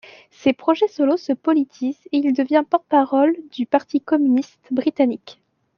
Ses 0.31 0.51
projets 0.51 0.87
solo 0.87 1.15
se 1.15 1.31
politisent 1.31 2.07
et 2.11 2.17
il 2.17 2.33
devient 2.33 2.63
porte-parole 2.67 3.37
du 3.51 3.67
Parti 3.67 4.01
Communiste 4.01 4.67
Britannique. 4.71 5.39